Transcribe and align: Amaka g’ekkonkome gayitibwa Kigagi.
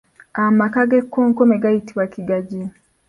Amaka 0.45 0.79
g’ekkonkome 0.89 1.55
gayitibwa 1.63 2.05
Kigagi. 2.13 2.61